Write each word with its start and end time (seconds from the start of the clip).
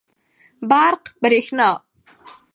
برق 0.69 1.01
√ 1.11 1.13
بريښنا 1.21 1.69